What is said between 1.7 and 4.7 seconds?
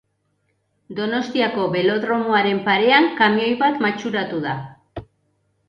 belodromoaren parean kamioi bat matxuratu da.